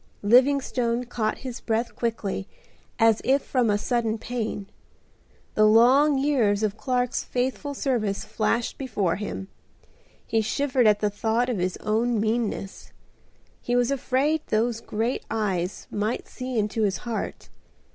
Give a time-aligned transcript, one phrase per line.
[0.23, 2.47] Livingstone caught his breath quickly
[2.97, 4.65] as if from a sudden pain.
[5.53, 9.47] The long years of Clark's faithful service flashed before him.
[10.25, 12.91] He shivered at the thought of his own meanness.
[13.61, 17.49] He was afraid those great eyes might see into his heart.